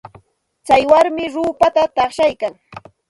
[0.65, 2.53] Tsay warmi ruupata taqshaykan.